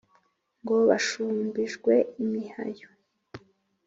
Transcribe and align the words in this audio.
ngo 0.61 0.75
bashumbijwe 0.89 1.93
imihayo. 2.23 2.87